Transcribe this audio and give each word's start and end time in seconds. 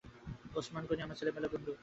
ওসমান 0.55 0.83
গনি 0.89 1.01
আমার 1.01 1.17
ছেলেবেলার 1.19 1.51
বন্ধু! 1.53 1.71